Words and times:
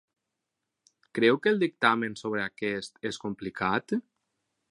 Creu 1.17 1.37
que 1.43 1.51
el 1.55 1.59
dictamen 1.65 2.17
sobre 2.23 2.41
aquest 2.45 2.99
és 3.13 3.23
complicat? 3.27 3.99